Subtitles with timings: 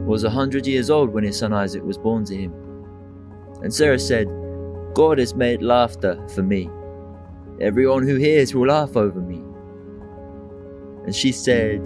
[0.00, 2.52] was a hundred years old when his son Isaac was born to him.
[3.62, 4.28] And Sarah said,
[4.94, 6.68] God has made laughter for me.
[7.60, 9.42] Everyone who hears will laugh over me.
[11.04, 11.78] And she said,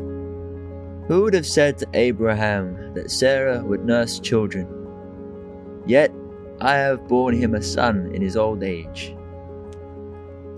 [1.09, 4.67] Who would have said to Abraham that Sarah would nurse children?
[5.87, 6.13] Yet
[6.61, 9.15] I have borne him a son in his old age.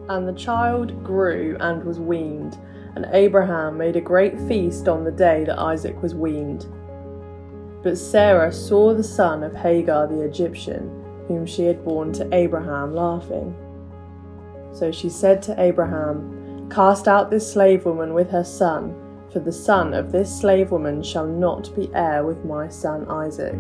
[0.09, 2.59] And the child grew and was weaned,
[2.95, 6.67] and Abraham made a great feast on the day that Isaac was weaned.
[7.83, 12.95] But Sarah saw the son of Hagar the Egyptian, whom she had borne to Abraham,
[12.95, 13.55] laughing.
[14.73, 18.95] So she said to Abraham, Cast out this slave woman with her son,
[19.33, 23.55] for the son of this slave woman shall not be heir with my son Isaac.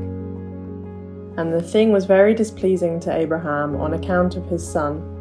[1.38, 5.14] And the thing was very displeasing to Abraham on account of his son.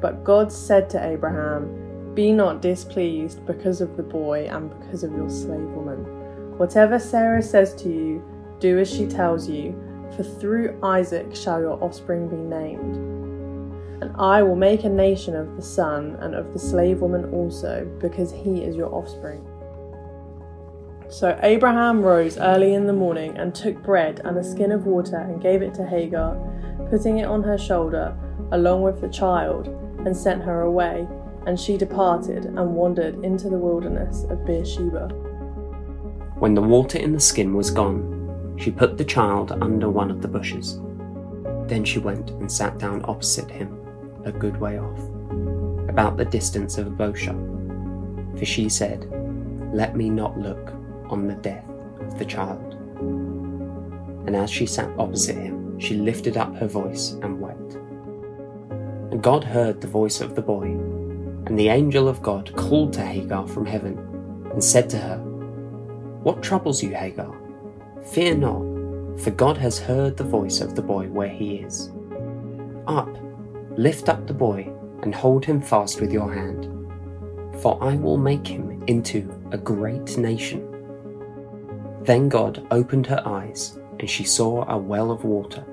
[0.00, 5.12] But God said to Abraham, Be not displeased because of the boy and because of
[5.12, 6.19] your slave woman.
[6.60, 8.22] Whatever Sarah says to you,
[8.58, 9.72] do as she tells you,
[10.14, 12.96] for through Isaac shall your offspring be named.
[14.02, 17.90] And I will make a nation of the son and of the slave woman also,
[17.98, 19.42] because he is your offspring.
[21.08, 25.16] So Abraham rose early in the morning and took bread and a skin of water
[25.16, 26.36] and gave it to Hagar,
[26.90, 28.14] putting it on her shoulder
[28.52, 29.68] along with the child,
[30.04, 31.08] and sent her away.
[31.46, 35.29] And she departed and wandered into the wilderness of Beersheba.
[36.40, 40.22] When the water in the skin was gone, she put the child under one of
[40.22, 40.80] the bushes.
[41.66, 43.78] Then she went and sat down opposite him,
[44.24, 44.98] a good way off,
[45.90, 47.36] about the distance of a bow shot.
[48.38, 49.06] For she said,
[49.74, 50.72] Let me not look
[51.10, 51.68] on the death
[52.00, 52.72] of the child.
[54.26, 57.74] And as she sat opposite him, she lifted up her voice and wept.
[59.12, 60.68] And God heard the voice of the boy,
[61.44, 63.98] and the angel of God called to Hagar from heaven
[64.54, 65.29] and said to her,
[66.22, 67.34] What troubles you, Hagar?
[68.04, 71.90] Fear not, for God has heard the voice of the boy where he is.
[72.86, 73.08] Up,
[73.78, 74.70] lift up the boy,
[75.02, 76.68] and hold him fast with your hand,
[77.62, 80.66] for I will make him into a great nation.
[82.02, 85.64] Then God opened her eyes, and she saw a well of water.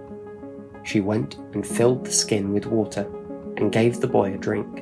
[0.84, 3.12] She went and filled the skin with water
[3.58, 4.79] and gave the boy a drink.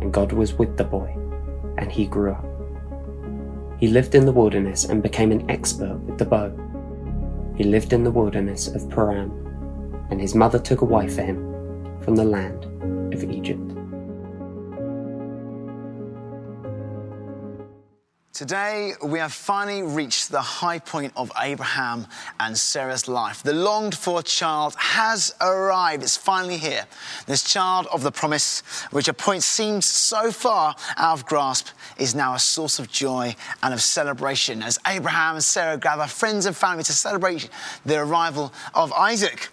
[0.00, 1.16] And God was with the boy,
[1.78, 2.53] and he grew up.
[3.78, 6.52] He lived in the wilderness and became an expert with the bow.
[7.56, 9.30] He lived in the wilderness of Paran,
[10.10, 11.38] and his mother took a wife for him
[12.00, 12.64] from the land
[13.14, 13.63] of Egypt.
[18.34, 22.08] Today, we have finally reached the high point of Abraham
[22.40, 23.44] and Sarah's life.
[23.44, 26.02] The longed for child has arrived.
[26.02, 26.84] It's finally here.
[27.28, 32.16] This child of the promise, which at points seems so far out of grasp, is
[32.16, 36.56] now a source of joy and of celebration as Abraham and Sarah gather friends and
[36.56, 37.48] family to celebrate
[37.86, 39.48] the arrival of Isaac.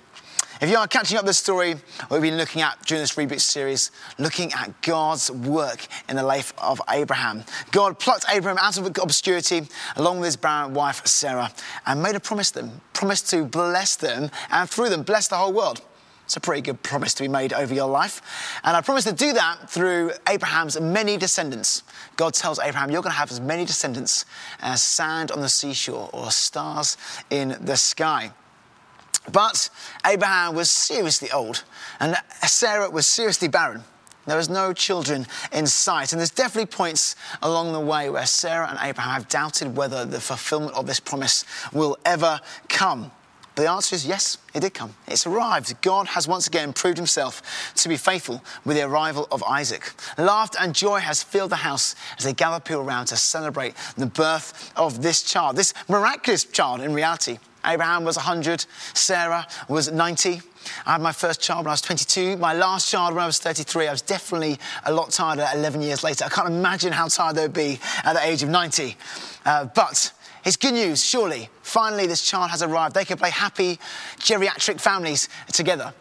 [0.61, 1.73] If you are catching up this story,
[2.11, 3.89] we've been looking at during this reboot series,
[4.19, 7.44] looking at God's work in the life of Abraham.
[7.72, 11.51] God plucked Abraham out of obscurity along with his barren wife Sarah
[11.88, 15.35] and made a promise to them, promised to bless them and through them bless the
[15.35, 15.81] whole world.
[16.25, 18.21] It's a pretty good promise to be made over your life.
[18.63, 21.81] And I promise to do that through Abraham's many descendants.
[22.17, 24.25] God tells Abraham, You're going to have as many descendants
[24.59, 26.97] as sand on the seashore or stars
[27.31, 28.31] in the sky.
[29.31, 29.69] But
[30.05, 31.63] Abraham was seriously old,
[31.99, 33.83] and Sarah was seriously barren.
[34.27, 36.11] There was no children in sight.
[36.11, 40.19] And there's definitely points along the way where Sarah and Abraham have doubted whether the
[40.19, 42.39] fulfillment of this promise will ever
[42.69, 43.12] come.
[43.56, 44.94] But the answer is yes, it did come.
[45.07, 45.81] It's arrived.
[45.81, 49.91] God has once again proved himself to be faithful with the arrival of Isaac.
[50.17, 54.06] Laughter and joy has filled the house as they gather people around to celebrate the
[54.06, 57.39] birth of this child, this miraculous child in reality.
[57.66, 60.42] Abraham was 100, Sarah was 90.
[60.86, 63.40] I had my first child when I was 22, my last child when I was
[63.40, 63.88] 33.
[63.88, 66.25] I was definitely a lot tired 11 years later.
[66.25, 68.96] I can't imagine how tired they would be at the age of 90.
[69.46, 70.12] Uh, but
[70.44, 71.50] it's good news, surely.
[71.62, 72.96] Finally, this child has arrived.
[72.96, 73.80] They can play happy
[74.18, 75.94] geriatric families together.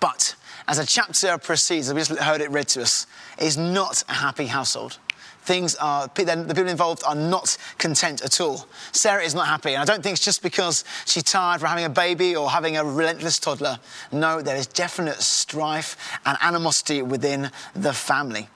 [0.00, 0.34] But
[0.66, 3.06] as a chapter proceeds, we just heard it read to us,
[3.38, 4.98] is not a happy household.
[5.44, 8.66] Things are, the people involved are not content at all.
[8.92, 11.84] Sarah is not happy, and I don't think it's just because she's tired from having
[11.84, 13.78] a baby or having a relentless toddler.
[14.10, 18.48] No, there is definite strife and animosity within the family.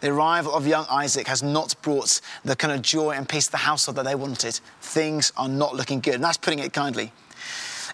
[0.00, 3.52] The arrival of young Isaac has not brought the kind of joy and peace to
[3.52, 4.58] the household that they wanted.
[4.80, 7.12] Things are not looking good, and that's putting it kindly.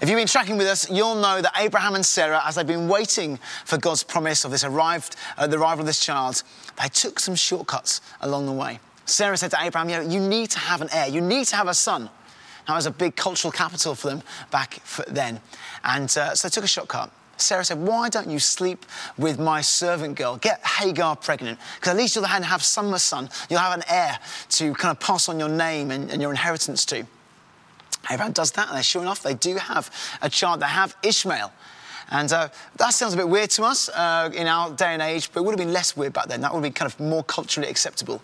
[0.00, 2.88] If you've been tracking with us, you'll know that Abraham and Sarah, as they've been
[2.88, 6.42] waiting for God's promise of this arrived, uh, the arrival of this child,
[6.80, 8.78] they took some shortcuts along the way.
[9.06, 11.56] Sarah said to Abraham, you, know, you need to have an heir, you need to
[11.56, 12.10] have a son.
[12.66, 15.40] That was a big cultural capital for them back then.
[15.84, 17.10] And uh, so they took a shortcut.
[17.38, 18.84] Sarah said, Why don't you sleep
[19.16, 20.36] with my servant girl?
[20.36, 23.28] Get Hagar pregnant, because at least you'll have some son.
[23.48, 24.18] You'll have an heir
[24.50, 27.06] to kind of pass on your name and, and your inheritance to.
[28.10, 29.90] Abraham does that, and sure enough, they do have
[30.22, 30.60] a child.
[30.60, 31.52] They have Ishmael.
[32.08, 35.32] And uh, that sounds a bit weird to us uh, in our day and age,
[35.32, 36.40] but it would have been less weird back then.
[36.40, 38.22] That would have been kind of more culturally acceptable.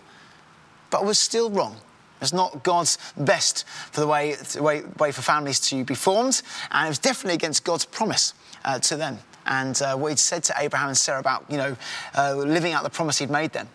[0.89, 1.75] But it was still wrong.
[2.21, 6.41] It's not God's best for the way, the way, way for families to be formed,
[6.71, 8.33] and it was definitely against God's promise
[8.63, 11.75] uh, to them and uh, what he'd said to Abraham and Sarah about, you know,
[12.17, 13.67] uh, living out the promise he'd made them.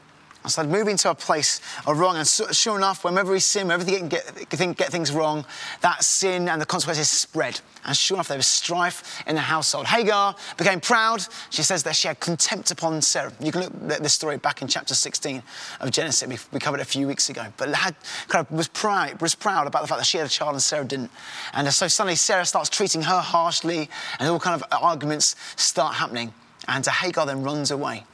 [0.49, 2.17] I started moving to a place of wrong.
[2.17, 5.45] And so, sure enough, whenever we sin, whenever get, get, get things wrong,
[5.83, 7.61] that sin and the consequences spread.
[7.85, 9.85] And sure enough, there was strife in the household.
[9.85, 11.27] Hagar became proud.
[11.51, 13.31] She says that she had contempt upon Sarah.
[13.41, 15.43] You can look at this story back in chapter 16
[15.83, 16.27] of Genesis.
[16.27, 17.45] We, we covered it a few weeks ago.
[17.59, 17.95] But had,
[18.29, 20.63] kind of was proud, was proud about the fact that she had a child and
[20.63, 21.11] Sarah didn't.
[21.53, 26.33] And so suddenly Sarah starts treating her harshly, and all kind of arguments start happening.
[26.67, 28.05] And Hagar then runs away.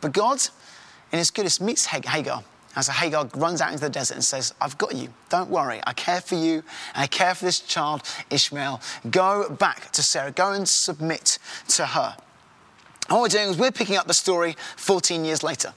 [0.00, 0.38] But God
[1.16, 2.44] in his goodness meets Hagar.
[2.76, 5.08] As Hagar runs out into the desert and says, I've got you.
[5.30, 5.80] Don't worry.
[5.86, 6.62] I care for you.
[6.94, 8.82] I care for this child, Ishmael.
[9.10, 10.30] Go back to Sarah.
[10.30, 12.14] Go and submit to her.
[13.08, 15.72] And what we're doing is we're picking up the story 14 years later.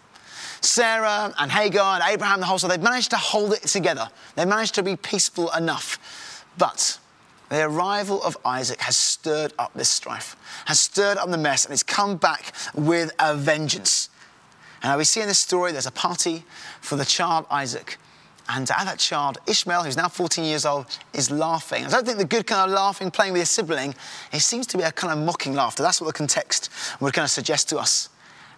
[0.59, 4.09] Sarah and Hagar and Abraham, the whole story, they've managed to hold it together.
[4.35, 6.44] They managed to be peaceful enough.
[6.57, 7.00] But
[7.47, 10.35] the arrival of Isaac has stirred up this strife,
[10.65, 14.09] has stirred up the mess, and it's come back with a vengeance.
[14.81, 16.44] And we see in this story there's a party
[16.81, 17.98] for the child Isaac.
[18.52, 21.86] And at that child, Ishmael, who's now 14 years old, is laughing.
[21.86, 23.94] I don't think the good kind of laughing, playing with his sibling,
[24.34, 25.84] it seems to be a kind of mocking laughter.
[25.84, 28.10] That's what the context would kind of suggest to us.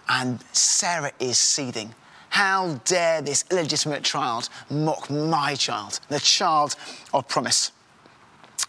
[0.07, 1.93] And Sarah is seething.
[2.29, 6.77] How dare this illegitimate child mock my child, the child
[7.13, 7.73] of promise?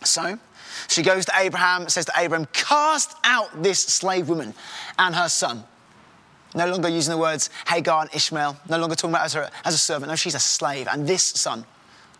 [0.04, 0.40] So
[0.88, 4.54] she goes to Abraham, says to Abraham, Cast out this slave woman
[4.98, 5.62] and her son
[6.54, 9.78] no longer using the words Hagar and Ishmael, no longer talking about her as a
[9.78, 10.10] servant.
[10.10, 10.88] No, she's a slave.
[10.90, 11.64] And this son,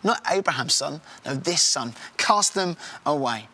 [0.03, 3.47] not Abraham's son, no, this son, cast them away.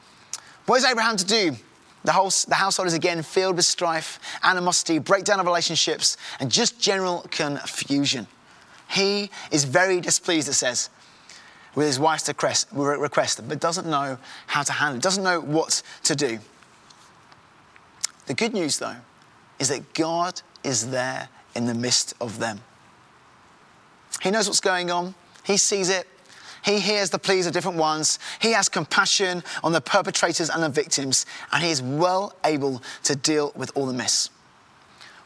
[0.65, 1.55] What is Abraham to do?
[2.03, 6.79] The, whole, the household is again filled with strife, animosity, breakdown of relationships, and just
[6.79, 8.27] general confusion.
[8.89, 10.89] He is very displeased, it says,
[11.75, 12.27] with his wife's
[12.71, 14.17] request, but doesn't know
[14.47, 16.39] how to handle it, doesn't know what to do.
[18.27, 18.95] The good news, though,
[19.59, 22.61] is that God is there in the midst of them.
[24.21, 26.07] He knows what's going on, He sees it.
[26.63, 28.19] He hears the pleas of different ones.
[28.41, 33.15] He has compassion on the perpetrators and the victims, and he is well able to
[33.15, 34.29] deal with all the mess.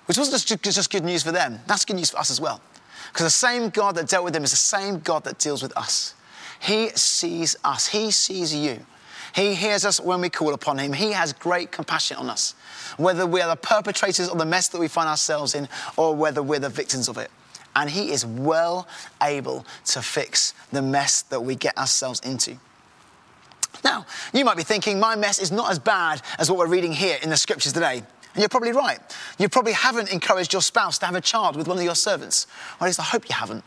[0.05, 2.61] Which wasn't just, just good news for them, that's good news for us as well.
[3.11, 5.75] Because the same God that dealt with them is the same God that deals with
[5.77, 6.13] us.
[6.59, 8.85] He sees us, He sees you.
[9.35, 10.93] He hears us when we call upon Him.
[10.93, 12.55] He has great compassion on us
[12.97, 16.41] whether we are the perpetrators of the mess that we find ourselves in or whether
[16.41, 17.31] we're the victims of it.
[17.75, 18.87] And He is well
[19.21, 22.57] able to fix the mess that we get ourselves into.
[23.83, 26.93] Now, you might be thinking, my mess is not as bad as what we're reading
[26.93, 27.97] here in the scriptures today.
[27.97, 28.99] And you're probably right.
[29.37, 32.47] You probably haven't encouraged your spouse to have a child with one of your servants.
[32.79, 33.63] Or at least I hope you haven't.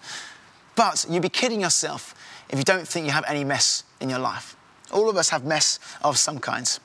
[0.74, 2.14] But you'd be kidding yourself
[2.48, 4.56] if you don't think you have any mess in your life.
[4.92, 6.80] All of us have mess of some kinds.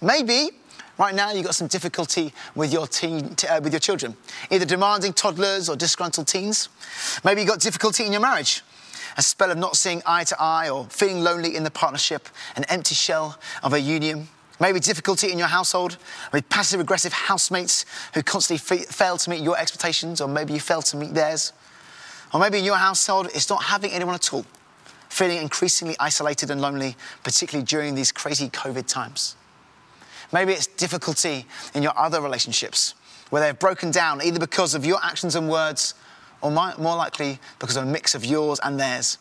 [0.00, 0.50] Maybe
[0.98, 4.14] Right now, you've got some difficulty with your, teen, uh, with your children,
[4.50, 6.68] either demanding toddlers or disgruntled teens.
[7.24, 8.62] Maybe you've got difficulty in your marriage,
[9.16, 12.64] a spell of not seeing eye to eye or feeling lonely in the partnership, an
[12.68, 14.28] empty shell of a union.
[14.60, 15.96] Maybe difficulty in your household
[16.30, 20.60] with passive aggressive housemates who constantly f- fail to meet your expectations, or maybe you
[20.60, 21.54] fail to meet theirs.
[22.34, 24.44] Or maybe in your household, it's not having anyone at all,
[25.12, 29.36] feeling increasingly isolated and lonely, particularly during these crazy COVID times.
[30.32, 32.94] Maybe it's difficulty in your other relationships
[33.28, 35.92] where they've broken down either because of your actions and words
[36.40, 39.18] or more likely because of a mix of yours and theirs.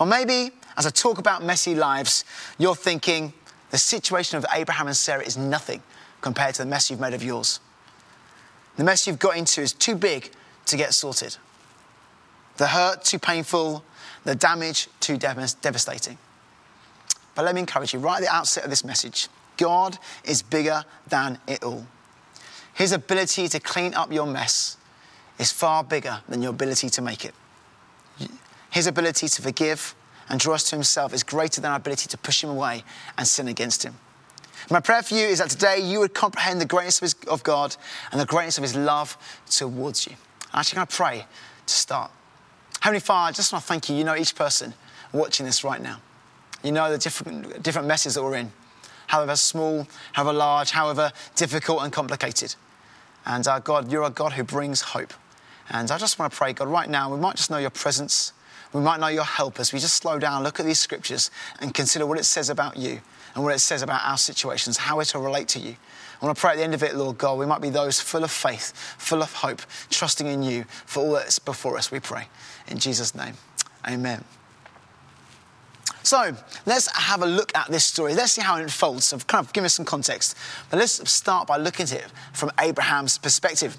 [0.00, 2.24] Or maybe as I talk about messy lives,
[2.58, 3.32] you're thinking
[3.70, 5.80] the situation of Abraham and Sarah is nothing
[6.20, 7.60] compared to the mess you've made of yours.
[8.76, 10.32] The mess you've got into is too big
[10.66, 11.36] to get sorted.
[12.56, 13.84] The hurt too painful,
[14.24, 16.18] the damage too devastating.
[17.34, 20.84] But let me encourage you right at the outset of this message God is bigger
[21.08, 21.86] than it all.
[22.74, 24.76] His ability to clean up your mess
[25.38, 27.34] is far bigger than your ability to make it.
[28.70, 29.94] His ability to forgive
[30.28, 32.84] and draw us to Himself is greater than our ability to push Him away
[33.18, 33.94] and sin against Him.
[34.70, 37.42] My prayer for you is that today you would comprehend the greatness of, his, of
[37.42, 37.76] God
[38.10, 39.18] and the greatness of His love
[39.50, 40.14] towards you.
[40.52, 41.26] I'm actually going to pray
[41.66, 42.10] to start.
[42.82, 43.94] Heavenly Father, I just want to thank you.
[43.94, 44.74] You know each person
[45.12, 46.00] watching this right now.
[46.64, 48.50] You know the different, different messes that we're in,
[49.06, 52.56] however small, however large, however difficult and complicated.
[53.24, 55.14] And uh, God, you're a God who brings hope.
[55.70, 58.32] And I just want to pray, God, right now, we might just know your presence.
[58.72, 61.72] We might know your help as we just slow down, look at these scriptures, and
[61.72, 63.00] consider what it says about you
[63.34, 65.76] and what it says about our situations, how it will relate to you.
[66.20, 68.00] I want to pray at the end of it, Lord God, we might be those
[68.00, 71.98] full of faith, full of hope, trusting in you for all that's before us, we
[71.98, 72.28] pray.
[72.68, 73.34] In Jesus' name,
[73.88, 74.24] amen.
[76.04, 76.36] So
[76.66, 78.14] let's have a look at this story.
[78.14, 79.06] Let's see how it unfolds.
[79.06, 80.36] So, kind of give us some context.
[80.70, 83.76] But let's start by looking at it from Abraham's perspective.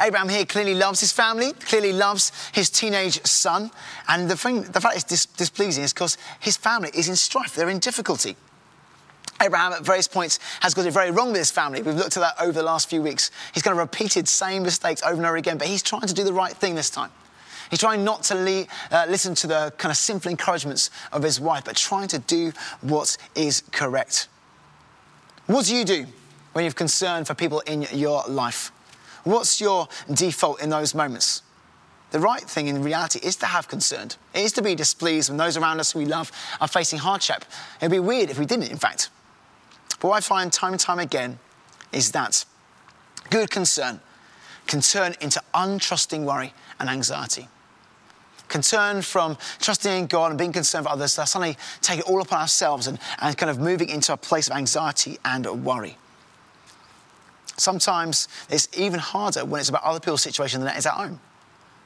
[0.00, 3.70] Abraham here clearly loves his family, clearly loves his teenage son.
[4.08, 7.54] And the, thing, the fact is dis- displeasing is because his family is in strife,
[7.54, 8.36] they're in difficulty.
[9.40, 11.82] Abraham, at various points, has got it very wrong with his family.
[11.82, 13.30] We've looked at that over the last few weeks.
[13.52, 16.24] He's kind of repeated same mistakes over and over again, but he's trying to do
[16.24, 17.10] the right thing this time.
[17.70, 21.40] He's trying not to le- uh, listen to the kind of sinful encouragements of his
[21.40, 24.28] wife, but trying to do what is correct.
[25.46, 26.06] What do you do
[26.52, 28.72] when you're concerned for people in your life?
[29.24, 31.42] What's your default in those moments?
[32.10, 34.08] The right thing in reality is to have concern.
[34.32, 37.44] It is to be displeased when those around us who we love are facing hardship.
[37.80, 39.10] It'd be weird if we didn't, in fact.
[40.00, 41.38] But what I find time and time again
[41.92, 42.44] is that
[43.30, 44.00] good concern
[44.66, 47.48] can turn into untrusting worry and anxiety.
[48.48, 52.22] Concern from trusting in God and being concerned for others, to suddenly take it all
[52.22, 55.98] upon ourselves and, and kind of moving into a place of anxiety and worry.
[57.56, 61.18] Sometimes it's even harder when it's about other people's situation than it is our own.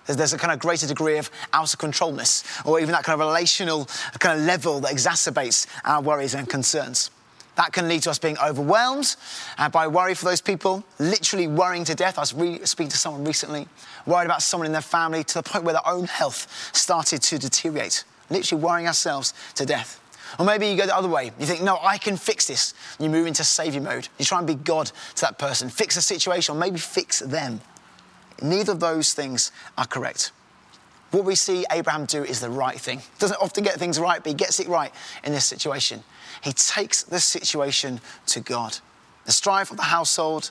[0.07, 3.21] There's, there's a kind of greater degree of out of controlness, or even that kind
[3.21, 3.87] of relational
[4.19, 7.11] kind of level that exacerbates our worries and concerns.
[7.56, 9.14] That can lead to us being overwhelmed
[9.59, 12.16] uh, by worry for those people, literally worrying to death.
[12.16, 13.68] I was re- speaking to someone recently,
[14.06, 17.38] worried about someone in their family to the point where their own health started to
[17.38, 20.00] deteriorate, literally worrying ourselves to death.
[20.38, 21.30] Or maybe you go the other way.
[21.38, 22.73] You think, no, I can fix this.
[22.99, 24.09] You move into savior mode.
[24.18, 27.61] You try and be God to that person, fix the situation, or maybe fix them.
[28.40, 30.32] Neither of those things are correct.
[31.12, 33.02] What we see Abraham do is the right thing.
[33.19, 34.92] Doesn't often get things right, but he gets it right
[35.23, 36.02] in this situation.
[36.42, 38.78] He takes the situation to God.
[39.26, 40.50] The strife of the household,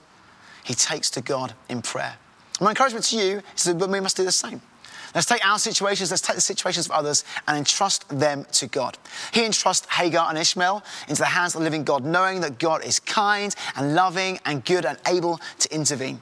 [0.63, 2.15] he takes to God in prayer.
[2.61, 4.61] My encouragement to you is that we must do the same.
[5.15, 8.97] Let's take our situations, let's take the situations of others and entrust them to God.
[9.33, 12.85] He entrusts Hagar and Ishmael into the hands of the living God, knowing that God
[12.85, 16.21] is kind and loving and good and able to intervene.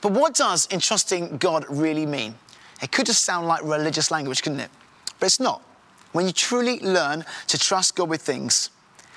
[0.00, 2.36] But what does entrusting God really mean?
[2.82, 4.70] It could just sound like religious language, couldn't it?
[5.18, 5.62] But it's not.
[6.12, 8.70] When you truly learn to trust God with things,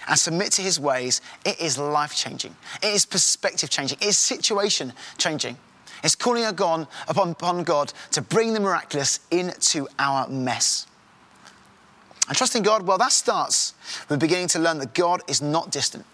[0.07, 2.55] and submit to his ways, it is life changing.
[2.81, 3.99] It is perspective changing.
[4.01, 5.57] It is situation changing.
[6.03, 10.87] It's calling upon, upon God to bring the miraculous into our mess.
[12.27, 13.73] And trusting God, well, that starts
[14.07, 16.05] with beginning to learn that God is not distant,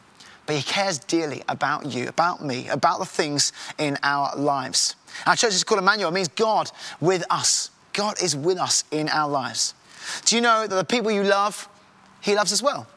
[0.45, 4.95] but He cares dearly about you, about me, about the things in our lives.
[5.25, 7.71] Our church is called Emmanuel, it means God with us.
[7.93, 9.73] God is with us in our lives.
[10.25, 11.69] Do you know that the people you love,
[12.21, 12.87] He loves as well?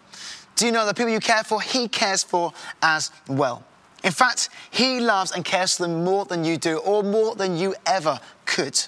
[0.57, 3.65] Do you know the people you care for, He cares for as well?
[4.03, 7.57] In fact, He loves and cares for them more than you do, or more than
[7.57, 8.81] you ever could.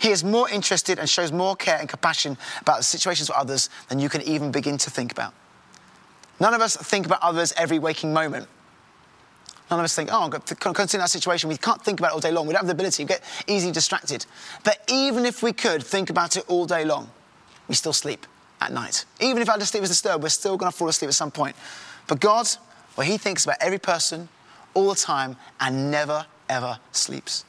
[0.00, 3.70] He is more interested and shows more care and compassion about the situations of others
[3.88, 5.34] than you can even begin to think about.
[6.40, 8.48] None of us think about others every waking moment.
[9.70, 11.48] None of us think, oh, considering that situation.
[11.48, 12.46] We can't think about it all day long.
[12.46, 13.04] We don't have the ability.
[13.04, 14.24] We get easily distracted.
[14.64, 17.10] But even if we could think about it all day long,
[17.68, 18.26] we still sleep
[18.60, 19.04] at night.
[19.20, 21.54] Even if our sleep is disturbed, we're still going to fall asleep at some point.
[22.06, 22.48] But God,
[22.96, 24.28] well, He thinks about every person
[24.72, 27.44] all the time and never, ever sleeps.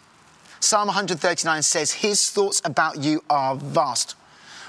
[0.59, 4.15] Psalm 139 says, His thoughts about you are vast.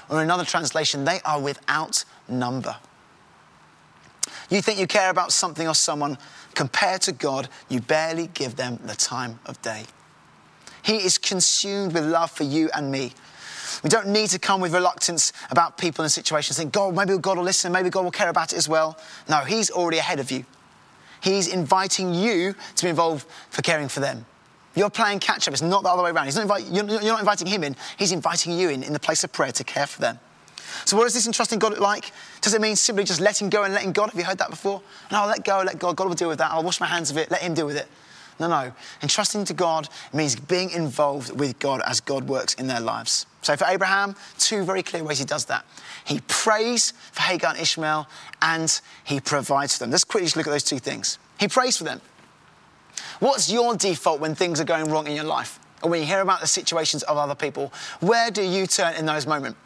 [0.09, 2.77] Or in another translation, they are without number.
[4.51, 6.17] You think you care about something or someone,
[6.53, 9.85] compared to God, you barely give them the time of day.
[10.83, 13.13] He is consumed with love for you and me.
[13.81, 17.37] We don't need to come with reluctance about people and situations, think, God, maybe God
[17.37, 18.99] will listen, maybe God will care about it as well.
[19.29, 20.43] No, He's already ahead of you.
[21.21, 24.25] He's inviting you to be involved for caring for them.
[24.75, 25.53] You're playing catch up.
[25.53, 26.25] It's not the other way around.
[26.25, 29.23] He's not invite, you're not inviting him in, he's inviting you in in the place
[29.23, 30.19] of prayer to care for them.
[30.85, 32.11] So, what does this entrusting God look like?
[32.41, 34.09] Does it mean simply just letting go and letting God?
[34.09, 34.81] Have you heard that before?
[35.11, 35.95] No, let go, let God.
[35.95, 36.51] God will deal with that.
[36.51, 37.87] I'll wash my hands of it, let Him deal with it.
[38.39, 38.71] No, no.
[39.03, 43.27] Entrusting to God means being involved with God as God works in their lives.
[43.43, 45.63] So for Abraham, two very clear ways he does that.
[46.05, 48.07] He prays for Hagar and Ishmael,
[48.41, 49.91] and he provides for them.
[49.91, 51.19] Let's quickly just look at those two things.
[51.39, 52.01] He prays for them.
[53.19, 55.59] What's your default when things are going wrong in your life?
[55.83, 57.71] Or when you hear about the situations of other people?
[57.99, 59.59] Where do you turn in those moments?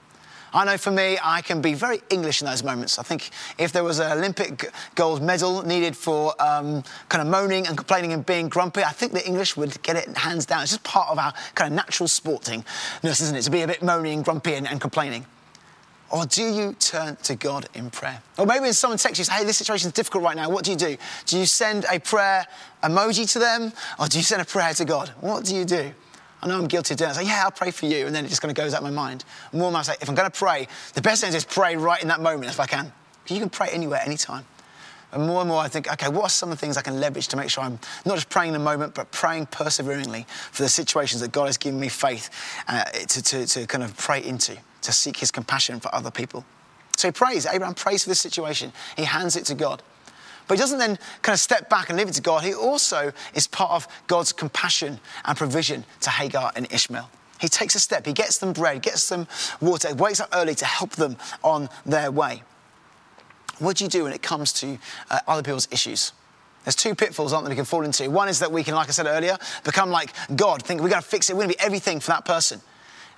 [0.53, 2.97] I know for me, I can be very English in those moments.
[2.97, 7.67] I think if there was an Olympic gold medal needed for um, kind of moaning
[7.67, 10.61] and complaining and being grumpy, I think the English would get it hands down.
[10.63, 13.41] It's just part of our kind of natural sportingness, isn't it?
[13.43, 15.25] To be a bit moaning, grumpy and, and complaining.
[16.11, 18.21] Or do you turn to God in prayer?
[18.37, 20.63] Or maybe when someone texts you, say, hey, this situation is difficult right now, what
[20.63, 20.95] do you do?
[21.25, 22.45] Do you send a prayer
[22.83, 25.09] emoji to them or do you send a prayer to God?
[25.19, 25.91] What do you do?
[26.45, 27.17] I know I'm guilty of doing it.
[27.17, 28.05] I say, yeah, I'll pray for you.
[28.05, 29.25] And then it just kind of goes out of my mind.
[29.51, 31.75] More and more I say, if I'm going to pray, the best thing is pray
[31.75, 32.93] right in that moment if I can.
[33.27, 34.45] You can pray anywhere, anytime.
[35.11, 36.99] And more and more I think, okay, what are some of the things I can
[36.99, 40.61] leverage to make sure I'm not just praying in the moment, but praying perseveringly for
[40.61, 42.29] the situations that God has given me faith
[42.67, 46.45] uh, to, to, to kind of pray into, to seek his compassion for other people.
[46.95, 47.47] So he prays.
[47.47, 48.71] Abraham prays for this situation.
[48.97, 49.81] He hands it to God.
[50.47, 52.43] But he doesn't then kind of step back and leave it to God.
[52.43, 57.09] He also is part of God's compassion and provision to Hagar and Ishmael.
[57.39, 59.27] He takes a step, he gets them bread, gets them
[59.59, 62.43] water, wakes up early to help them on their way.
[63.59, 64.77] What do you do when it comes to
[65.09, 66.13] uh, other people's issues?
[66.63, 68.09] There's two pitfalls, aren't there, we can fall into.
[68.09, 71.01] One is that we can, like I said earlier, become like God, think we're going
[71.01, 72.61] to fix it, we're going to be everything for that person.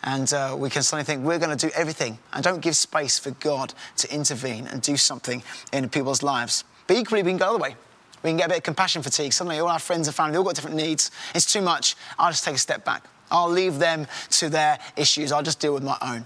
[0.03, 3.17] And uh, we can suddenly think we're going to do everything and don't give space
[3.17, 5.41] for God to intervene and do something
[5.73, 6.63] in people's lives.
[6.87, 7.75] But equally, we can go the other way.
[8.23, 9.33] We can get a bit of compassion fatigue.
[9.33, 11.11] Suddenly, all our friends and family, they all got different needs.
[11.35, 11.95] It's too much.
[12.17, 13.03] I'll just take a step back.
[13.29, 15.31] I'll leave them to their issues.
[15.31, 16.25] I'll just deal with my own.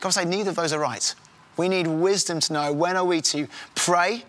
[0.00, 1.14] God say neither of those are right.
[1.56, 4.24] We need wisdom to know when are we to pray,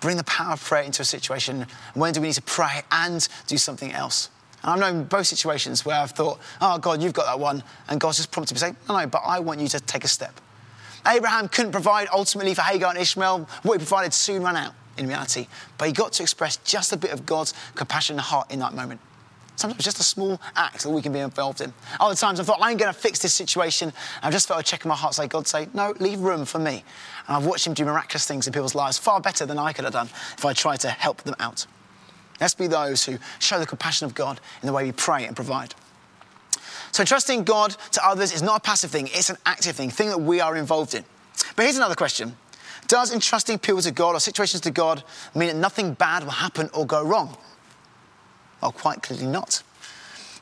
[0.00, 3.26] bring the power of prayer into a situation, when do we need to pray and
[3.46, 4.28] do something else.
[4.62, 7.62] And I've known both situations where I've thought, oh, God, you've got that one.
[7.88, 10.04] And God's just prompted me to say, no, no, but I want you to take
[10.04, 10.40] a step.
[11.06, 13.48] Abraham couldn't provide ultimately for Hagar and Ishmael.
[13.62, 15.48] What he provided soon ran out in reality.
[15.78, 18.74] But he got to express just a bit of God's compassion and heart in that
[18.74, 19.00] moment.
[19.56, 21.72] Sometimes just a small act that we can be involved in.
[22.00, 23.92] Other times I thought, I'm going to fix this situation.
[24.22, 26.58] I've just felt a check in my heart say, God, say, no, leave room for
[26.58, 26.84] me.
[27.28, 29.84] And I've watched him do miraculous things in people's lives far better than I could
[29.84, 31.66] have done if I tried to help them out.
[32.40, 35.36] Let's be those who show the compassion of God in the way we pray and
[35.36, 35.74] provide.
[36.92, 40.08] So trusting God to others is not a passive thing, it's an active thing, thing
[40.10, 41.04] that we are involved in.
[41.56, 42.36] But here's another question.
[42.86, 45.02] Does entrusting people to God or situations to God
[45.34, 47.36] mean that nothing bad will happen or go wrong?
[48.60, 49.62] Well, quite clearly not.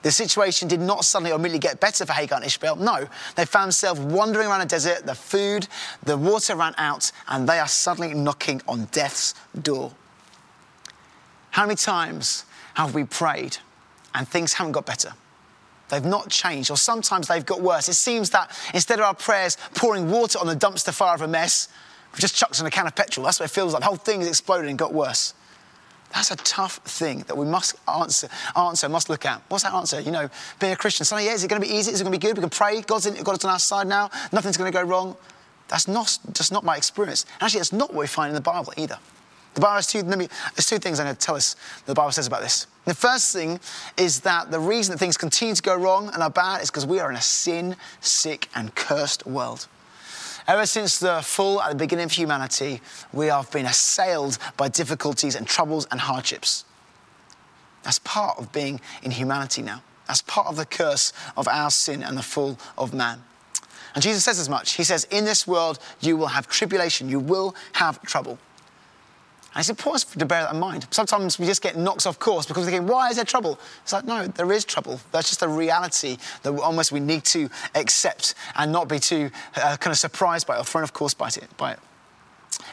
[0.02, 2.76] The situation did not suddenly or immediately get better for Hagar and Ishmael.
[2.76, 5.68] No, they found themselves wandering around a desert, the food,
[6.02, 9.92] the water ran out, and they are suddenly knocking on death's door.
[11.50, 13.58] How many times have we prayed
[14.14, 15.12] and things haven't got better?
[15.90, 17.88] They've not changed, or sometimes they've got worse.
[17.88, 21.28] It seems that instead of our prayers pouring water on the dumpster fire of a
[21.28, 21.68] mess,
[22.12, 23.24] we've just chucked in a can of petrol.
[23.24, 23.80] That's what it feels like.
[23.82, 25.34] The whole thing has exploded and got worse.
[26.14, 29.42] That's a tough thing that we must answer, answer, must look at.
[29.48, 30.00] What's that answer?
[30.00, 31.04] You know, being a Christian.
[31.04, 31.92] So, yeah, is it going to be easy?
[31.92, 32.36] Is it going to be good?
[32.36, 32.80] We can pray.
[32.82, 34.10] God's in, God is on our side now.
[34.32, 35.16] Nothing's going to go wrong.
[35.68, 37.26] That's not just not my experience.
[37.40, 38.98] Actually, that's not what we find in the Bible either.
[39.54, 42.12] The Bible has two, me, there's two things I'm going to tell us the Bible
[42.12, 42.66] says about this.
[42.84, 43.60] The first thing
[43.96, 46.86] is that the reason that things continue to go wrong and are bad is because
[46.86, 49.66] we are in a sin, sick, and cursed world.
[50.46, 52.80] Ever since the fall at the beginning of humanity,
[53.12, 56.64] we have been assailed by difficulties and troubles and hardships.
[57.82, 59.82] That's part of being in humanity now.
[60.06, 63.22] That's part of the curse of our sin and the fall of man.
[63.94, 64.72] And Jesus says as much.
[64.72, 68.38] He says, In this world, you will have tribulation, you will have trouble.
[69.52, 70.86] And it's important to bear that in mind.
[70.90, 73.58] Sometimes we just get knocked off course because we think, why is there trouble?
[73.82, 75.00] It's like, no, there is trouble.
[75.10, 79.76] That's just a reality that almost we need to accept and not be too uh,
[79.76, 81.48] kind of surprised by it or thrown off course by it.
[81.56, 81.80] By it.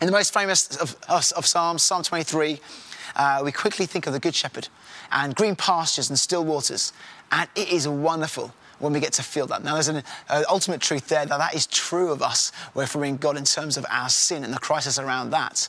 [0.02, 2.60] In the most famous of, of, Psalms, Psalm 23,
[3.16, 4.68] uh, we quickly think of the Good Shepherd
[5.12, 6.94] and green pastures and still waters.
[7.32, 9.64] And it is wonderful when we get to feel that.
[9.64, 13.06] Now, there's an uh, ultimate truth there that that is true of us, if we're
[13.06, 15.68] in God in terms of our sin and the crisis around that.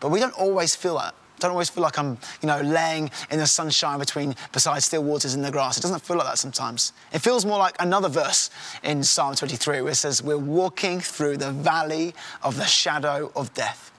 [0.00, 1.14] But we don't always feel that.
[1.38, 5.34] Don't always feel like I'm, you know, laying in the sunshine between beside still waters
[5.34, 5.78] in the grass.
[5.78, 6.92] It doesn't feel like that sometimes.
[7.12, 8.50] It feels more like another verse
[8.82, 13.54] in Psalm 23 where it says, We're walking through the valley of the shadow of
[13.54, 13.92] death.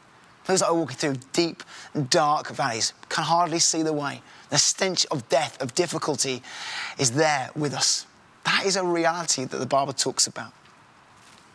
[0.43, 1.63] It feels like we're walking through deep,
[2.09, 2.93] dark valleys.
[3.07, 4.21] Can hardly see the way.
[4.49, 6.41] the stench of death, of difficulty,
[6.97, 8.05] is there with us.
[8.43, 10.51] That is a reality that the Bible talks about.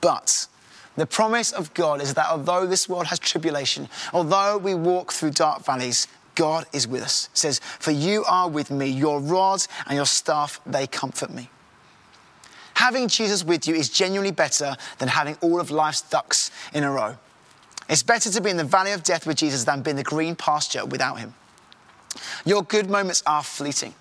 [0.00, 0.46] But
[0.96, 5.32] the promise of God is that although this world has tribulation, although we walk through
[5.32, 7.28] dark valleys, God is with us.
[7.32, 11.48] It says, For you are with me, your rod and your staff, they comfort me.
[12.74, 16.90] Having Jesus with you is genuinely better than having all of life's ducks in a
[16.90, 17.16] row.
[17.88, 20.02] It's better to be in the valley of death with Jesus than be in the
[20.02, 21.34] green pasture without him.
[22.44, 23.94] Your good moments are fleeting.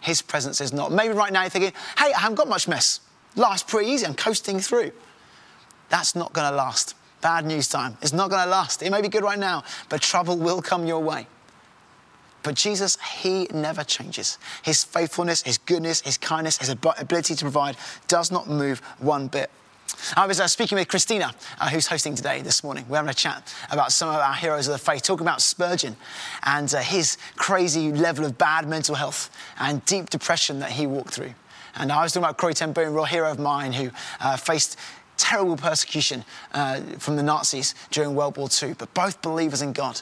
[0.00, 0.92] His presence is not.
[0.92, 3.00] Maybe right now you're thinking, hey, I haven't got much mess.
[3.36, 4.06] Life's pretty easy.
[4.06, 4.92] I'm coasting through.
[5.90, 6.94] That's not going to last.
[7.20, 7.98] Bad news time.
[8.00, 8.82] It's not going to last.
[8.82, 11.26] It may be good right now, but trouble will come your way.
[12.42, 14.38] But Jesus, He never changes.
[14.62, 17.76] His faithfulness, His goodness, His kindness, His ability to provide
[18.08, 19.50] does not move one bit.
[20.16, 22.86] I was uh, speaking with Christina, uh, who's hosting today this morning.
[22.88, 25.96] We're having a chat about some of our heroes of the faith, talking about Spurgeon
[26.44, 31.12] and uh, his crazy level of bad mental health and deep depression that he walked
[31.12, 31.34] through.
[31.74, 34.36] And I was talking about Corrie ten Boom, a real hero of mine who uh,
[34.36, 34.78] faced
[35.20, 40.00] terrible persecution uh, from the Nazis during World War II, but both believers in God.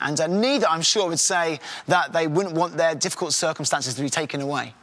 [0.00, 4.02] And uh, neither, I'm sure, would say that they wouldn't want their difficult circumstances to
[4.02, 4.74] be taken away.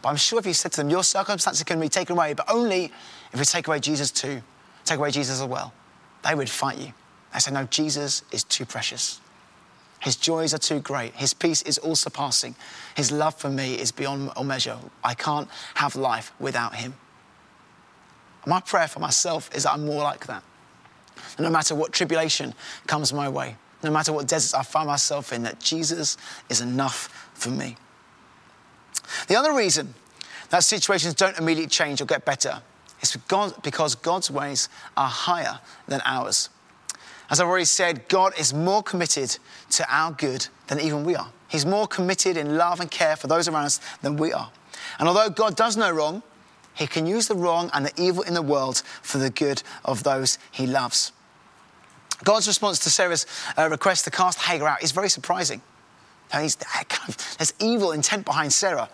[0.00, 2.50] But I'm sure if you said to them, Your circumstances can be taken away, but
[2.50, 2.92] only
[3.32, 4.40] if we take away Jesus too,
[4.84, 5.72] take away Jesus as well,
[6.24, 6.92] they would fight you.
[7.32, 9.20] They say, No, Jesus is too precious.
[10.00, 11.14] His joys are too great.
[11.14, 12.54] His peace is all surpassing.
[12.96, 14.78] His love for me is beyond all measure.
[15.02, 16.94] I can't have life without him.
[18.46, 20.42] My prayer for myself is that I'm more like that.
[21.36, 22.54] And no matter what tribulation
[22.86, 26.16] comes my way, no matter what deserts I find myself in, that Jesus
[26.48, 27.76] is enough for me.
[29.28, 29.94] The other reason
[30.50, 32.62] that situations don't immediately change or get better
[33.02, 33.16] is
[33.62, 36.48] because God's ways are higher than ours.
[37.28, 39.36] As I've already said, God is more committed
[39.70, 41.28] to our good than even we are.
[41.48, 44.50] He's more committed in love and care for those around us than we are.
[44.98, 46.22] And although God does no wrong,
[46.76, 50.02] he can use the wrong and the evil in the world for the good of
[50.02, 51.12] those he loves.
[52.24, 53.26] God's response to Sarah's
[53.58, 55.60] uh, request to cast Hagar out is very surprising.
[56.30, 56.50] Kind
[57.08, 58.88] of, there's evil intent behind Sarah.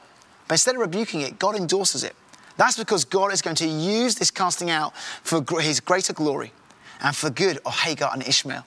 [0.48, 2.14] But instead of rebuking it, God endorses it.
[2.56, 6.52] That's because God is going to use this casting out for his greater glory
[7.00, 8.64] and for good of Hagar and Ishmael.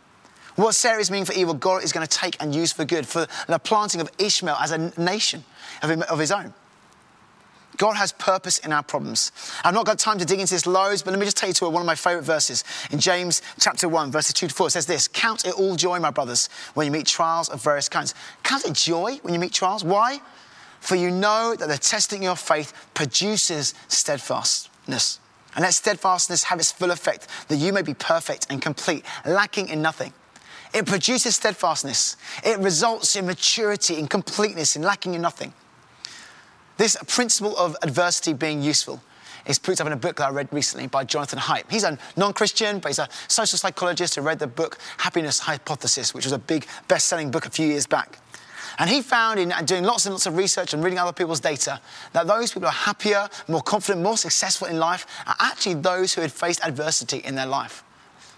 [0.55, 3.05] What Sarah is meaning for evil, God is going to take and use for good,
[3.05, 5.43] for the planting of Ishmael as a nation
[5.81, 6.53] of his own.
[7.77, 9.31] God has purpose in our problems.
[9.63, 11.53] I've not got time to dig into this loads, but let me just take you
[11.55, 12.63] to one of my favorite verses.
[12.91, 15.99] In James chapter 1, verses 2 to 4, it says this Count it all joy,
[15.99, 18.13] my brothers, when you meet trials of various kinds.
[18.43, 19.83] Count it joy when you meet trials.
[19.83, 20.19] Why?
[20.79, 25.19] For you know that the testing of your faith produces steadfastness.
[25.55, 29.69] And let steadfastness have its full effect, that you may be perfect and complete, lacking
[29.69, 30.13] in nothing.
[30.73, 32.17] It produces steadfastness.
[32.43, 35.53] It results in maturity, in completeness, in lacking in nothing.
[36.77, 39.01] This principle of adversity being useful
[39.45, 41.69] is put up in a book that I read recently by Jonathan Haidt.
[41.69, 46.13] He's a non Christian, but he's a social psychologist who read the book Happiness Hypothesis,
[46.13, 48.19] which was a big best selling book a few years back.
[48.77, 51.39] And he found in uh, doing lots and lots of research and reading other people's
[51.39, 51.79] data
[52.13, 56.13] that those people who are happier, more confident, more successful in life are actually those
[56.13, 57.83] who had faced adversity in their life.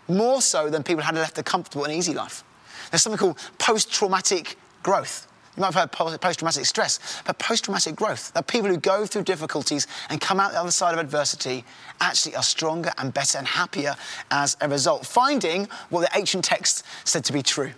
[0.08, 2.44] More so than people who had left a comfortable and easy life.
[2.92, 5.27] There's something called post traumatic growth.
[5.58, 8.32] You might have heard post traumatic stress, but post traumatic growth.
[8.34, 11.66] That people who go through difficulties and come out the other side of adversity
[12.00, 13.96] actually are stronger and better and happier
[14.30, 17.72] as a result, finding what the ancient texts said to be true.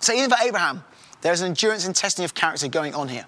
[0.00, 0.82] So, even for Abraham,
[1.20, 3.26] there's an endurance and testing of character going on here.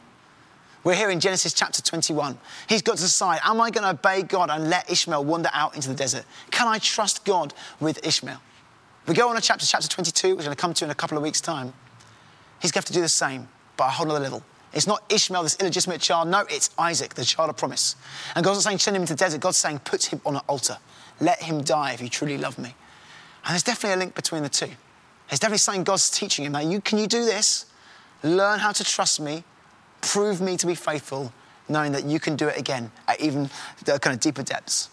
[0.83, 2.39] We're here in Genesis chapter 21.
[2.67, 5.75] He's got to decide Am I going to obey God and let Ishmael wander out
[5.75, 6.25] into the desert?
[6.51, 8.41] Can I trust God with Ishmael?
[9.07, 10.95] We go on to chapter, chapter 22, which we're going to come to in a
[10.95, 11.75] couple of weeks' time.
[12.65, 13.47] He's going to have to do the same,
[13.77, 14.43] but a whole other level.
[14.73, 16.29] It's not Ishmael, this illegitimate child.
[16.29, 17.95] No, it's Isaac, the child of promise.
[18.35, 19.43] And God's not saying send him into the desert.
[19.43, 20.79] God's saying put him on an altar.
[21.21, 22.75] Let him die if you truly love me.
[23.45, 24.71] And there's definitely a link between the two.
[25.29, 27.67] There's definitely something God's teaching him that you can you do this?
[28.23, 29.45] Learn how to trust me,
[30.01, 31.35] prove me to be faithful,
[31.69, 33.51] knowing that you can do it again at even
[33.85, 34.89] kind of deeper depths.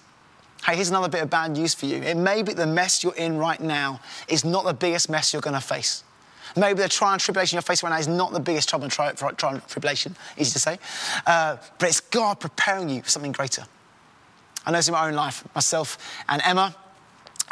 [0.66, 2.04] Hey, here's another bit of bad news for you.
[2.04, 5.42] It may be the mess you're in right now is not the biggest mess you're
[5.42, 6.04] going to face.
[6.56, 8.92] Maybe the trial and tribulation you're facing right now is not the biggest trouble and
[8.92, 10.80] trial, trial and tribulation, easy to say,
[11.26, 13.64] uh, but it's God preparing you for something greater.
[14.66, 15.44] I this in my own life.
[15.56, 15.98] Myself
[16.30, 16.76] and Emma,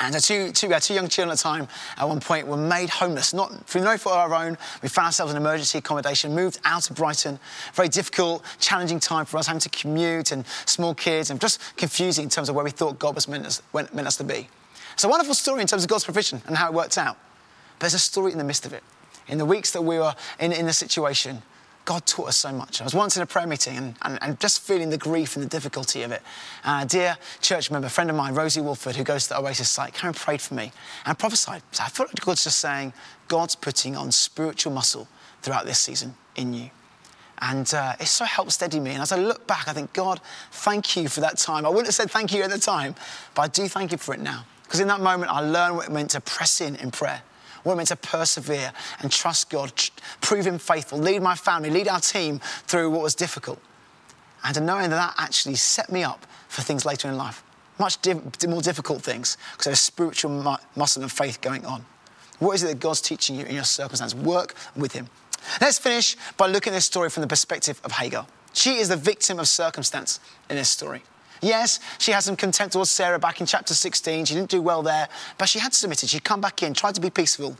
[0.02, 2.56] and two, two, we had two young children at the time at one point were
[2.56, 4.58] made homeless, not through no fault of our own.
[4.82, 7.38] We found ourselves in emergency accommodation, moved out of Brighton.
[7.74, 12.24] Very difficult, challenging time for us, having to commute and small kids and just confusing
[12.24, 14.48] in terms of where we thought God was meant us, meant us to be.
[14.94, 17.18] It's a wonderful story in terms of God's provision and how it worked out.
[17.80, 18.84] There's a story in the midst of it.
[19.28, 21.42] In the weeks that we were in, in the situation,
[21.86, 22.82] God taught us so much.
[22.82, 25.44] I was once in a prayer meeting and, and, and just feeling the grief and
[25.44, 26.22] the difficulty of it.
[26.64, 29.70] And a dear church member, friend of mine, Rosie Wolford, who goes to the Oasis
[29.70, 30.72] site, came and prayed for me
[31.06, 31.64] and prophesied.
[31.72, 32.94] So I felt like God's just saying,
[33.28, 35.08] God's putting on spiritual muscle
[35.42, 36.70] throughout this season in you.
[37.42, 38.92] And uh, it so helped steady me.
[38.92, 40.20] And as I look back, I think, God,
[40.52, 41.66] thank you for that time.
[41.66, 42.96] I wouldn't have said thank you at the time,
[43.34, 44.46] but I do thank you for it now.
[44.64, 47.24] Because in that moment, I learned what it meant to press in in prayer,
[47.66, 49.72] it meant to persevere and trust God,
[50.22, 53.60] prove Him faithful, lead my family, lead our team through what was difficult.
[54.44, 57.44] And knowing that that actually set me up for things later in life,
[57.78, 57.98] much
[58.48, 61.86] more difficult things, because there's spiritual mu- muscle and faith going on.
[62.40, 64.16] What is it that God's teaching you in your circumstance?
[64.16, 65.10] Work with Him.
[65.62, 68.26] Let's finish by looking at this story from the perspective of Hagar.
[68.54, 70.20] She is the victim of circumstance
[70.50, 71.04] in this story.
[71.42, 74.26] Yes, she had some contempt towards Sarah back in chapter 16.
[74.26, 76.10] She didn't do well there, but she had submitted.
[76.10, 77.58] She'd come back in, tried to be peaceful.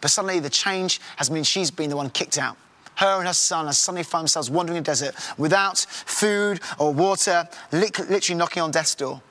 [0.00, 2.56] But suddenly the change has meant she's been the one kicked out.
[2.96, 6.92] Her and her son have suddenly found themselves wandering in the desert without food or
[6.92, 9.22] water, literally knocking on death's door.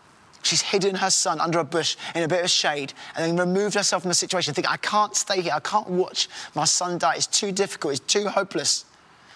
[0.43, 3.75] She's hidden her son under a bush in a bit of shade and then removed
[3.75, 5.53] herself from the situation, thinking, I can't stay here.
[5.53, 7.15] I can't watch my son die.
[7.15, 7.93] It's too difficult.
[7.93, 8.85] It's too hopeless.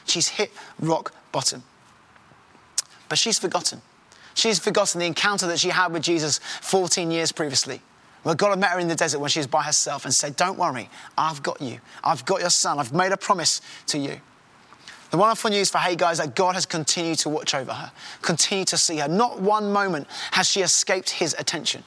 [0.06, 1.62] She's hit rock bottom.
[3.08, 3.82] But she's forgotten.
[4.36, 7.82] She's forgotten the encounter that she had with Jesus 14 years previously.
[8.24, 10.36] Where God had met her in the desert when she was by herself and said,
[10.36, 11.80] Don't worry, I've got you.
[12.04, 12.80] I've got your son.
[12.80, 14.20] I've made a promise to you.
[15.12, 18.68] The wonderful news for Hagar is that God has continued to watch over her, continued
[18.70, 19.08] to see her.
[19.08, 21.84] Not one moment has she escaped his attention.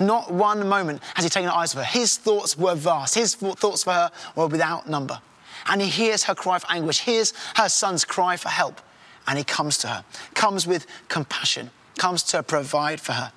[0.00, 1.84] Not one moment has he taken eyes of her.
[1.84, 3.14] His thoughts were vast.
[3.14, 5.20] His thoughts for her were without number.
[5.68, 8.80] And he hears her cry for anguish, hears her son's cry for help,
[9.26, 13.32] and he comes to her, comes with compassion, comes to provide for her.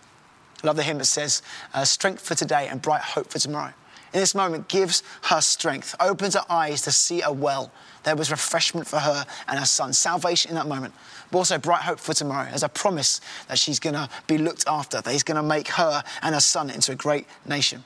[0.63, 1.41] I love the hymn that says,
[1.73, 3.73] uh, Strength for today and bright hope for tomorrow.
[4.13, 7.71] In this moment, gives her strength, opens her eyes to see a well
[8.03, 10.93] there was refreshment for her and her son, salvation in that moment,
[11.31, 12.47] but also bright hope for tomorrow.
[12.49, 15.67] There's a promise that she's going to be looked after, that he's going to make
[15.69, 17.83] her and her son into a great nation.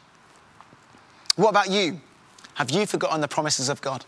[1.36, 2.00] What about you?
[2.56, 4.06] Have you forgotten the promises of God?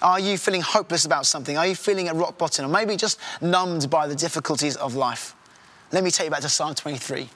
[0.00, 1.58] Are you feeling hopeless about something?
[1.58, 5.34] Are you feeling at rock bottom or maybe just numbed by the difficulties of life?
[5.90, 7.22] Let me take you back to Psalm 23.
[7.22, 7.28] It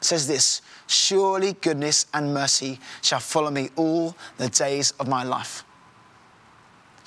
[0.00, 5.64] says this Surely goodness and mercy shall follow me all the days of my life.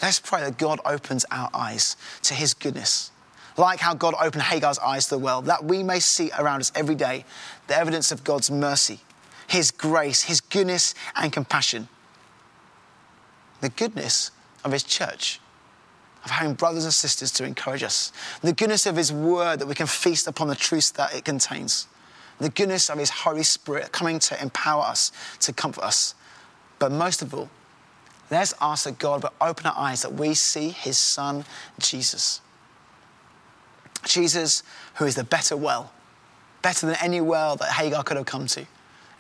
[0.02, 3.12] Let's pray that God opens our eyes to his goodness.
[3.58, 6.72] Like how God opened Hagar's eyes to the world, that we may see around us
[6.76, 7.26] every day
[7.68, 9.00] the evidence of God's mercy,
[9.48, 11.90] his grace, his goodness and compassion.
[13.60, 14.32] The goodness
[14.64, 15.40] of his church,
[16.24, 18.12] of having brothers and sisters to encourage us.
[18.42, 21.88] The goodness of his word that we can feast upon the truths that it contains.
[22.40, 26.16] The goodness of his Holy Spirit coming to empower us, to comfort us.
[26.78, 27.50] But most of all,
[28.32, 31.46] Let's ask that God will open our eyes that we see his son,
[31.80, 32.42] Jesus.
[34.06, 34.64] Jesus,
[34.96, 35.92] who is the better well,
[36.62, 38.66] better than any well that Hagar could have come to,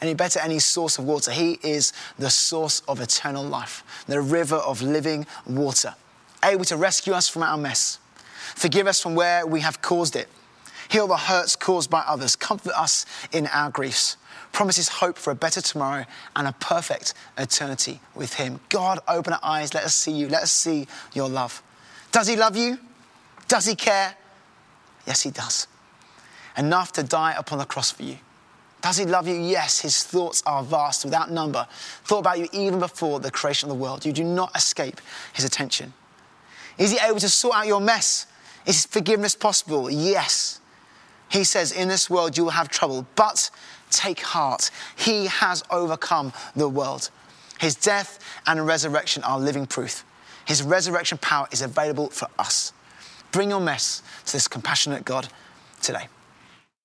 [0.01, 1.31] any better any source of water.
[1.31, 5.95] He is the source of eternal life, the river of living water,
[6.43, 7.99] able to rescue us from our mess,
[8.55, 10.27] forgive us from where we have caused it,
[10.89, 14.17] heal the hurts caused by others, comfort us in our griefs
[14.51, 18.59] promises hope for a better tomorrow and a perfect eternity with Him.
[18.69, 19.73] God, open our eyes.
[19.73, 20.27] Let us see you.
[20.27, 21.61] Let us see your love.
[22.11, 22.79] Does He love you?
[23.47, 24.15] Does He care?
[25.05, 25.67] Yes, He does.
[26.57, 28.17] Enough to die upon the cross for you.
[28.81, 29.35] Does He love you?
[29.35, 31.67] Yes, His thoughts are vast, without number.
[32.03, 34.05] Thought about you even before the creation of the world.
[34.05, 35.01] You do not escape
[35.33, 35.93] His attention.
[36.77, 38.25] Is He able to sort out your mess?
[38.65, 39.89] Is forgiveness possible?
[39.89, 40.59] Yes.
[41.29, 43.51] He says, In this world you will have trouble, but
[43.89, 44.69] Take heart.
[44.95, 47.09] He has overcome the world.
[47.59, 50.05] His death and resurrection are living proof.
[50.45, 52.73] His resurrection power is available for us.
[53.31, 55.27] Bring your mess to this compassionate God
[55.81, 56.07] today.